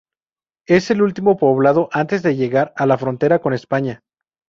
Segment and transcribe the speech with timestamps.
[0.65, 4.01] Es el último poblado antes de llegar a la frontera con España.